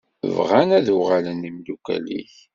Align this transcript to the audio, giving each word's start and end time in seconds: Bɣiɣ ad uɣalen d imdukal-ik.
Bɣiɣ 0.35 0.69
ad 0.77 0.87
uɣalen 0.95 1.37
d 1.43 1.45
imdukal-ik. 1.49 2.33